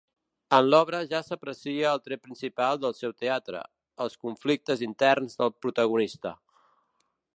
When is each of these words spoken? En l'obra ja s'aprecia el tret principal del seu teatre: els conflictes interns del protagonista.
En 0.59 0.63
l'obra 0.69 1.01
ja 1.09 1.19
s'aprecia 1.25 1.91
el 1.97 2.01
tret 2.07 2.23
principal 2.29 2.79
del 2.85 2.95
seu 3.01 3.13
teatre: 3.25 3.61
els 4.07 4.17
conflictes 4.25 4.83
interns 4.89 5.37
del 5.43 5.55
protagonista. 5.67 6.33